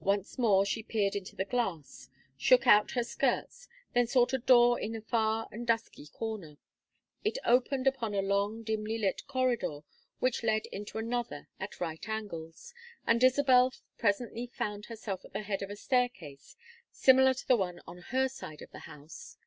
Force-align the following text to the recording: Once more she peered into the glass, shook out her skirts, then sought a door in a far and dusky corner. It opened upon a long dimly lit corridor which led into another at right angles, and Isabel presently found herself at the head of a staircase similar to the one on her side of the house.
Once 0.00 0.38
more 0.38 0.66
she 0.66 0.82
peered 0.82 1.16
into 1.16 1.34
the 1.34 1.46
glass, 1.46 2.10
shook 2.36 2.66
out 2.66 2.90
her 2.90 3.02
skirts, 3.02 3.70
then 3.94 4.06
sought 4.06 4.34
a 4.34 4.36
door 4.38 4.78
in 4.78 4.94
a 4.94 5.00
far 5.00 5.48
and 5.50 5.66
dusky 5.66 6.08
corner. 6.08 6.58
It 7.24 7.38
opened 7.42 7.86
upon 7.86 8.12
a 8.12 8.20
long 8.20 8.64
dimly 8.64 8.98
lit 8.98 9.26
corridor 9.26 9.80
which 10.18 10.42
led 10.42 10.66
into 10.72 10.98
another 10.98 11.48
at 11.58 11.80
right 11.80 12.06
angles, 12.06 12.74
and 13.06 13.24
Isabel 13.24 13.72
presently 13.96 14.46
found 14.48 14.84
herself 14.84 15.24
at 15.24 15.32
the 15.32 15.40
head 15.40 15.62
of 15.62 15.70
a 15.70 15.76
staircase 15.76 16.54
similar 16.90 17.32
to 17.32 17.48
the 17.48 17.56
one 17.56 17.80
on 17.86 17.96
her 18.12 18.28
side 18.28 18.60
of 18.60 18.72
the 18.72 18.80
house. 18.80 19.38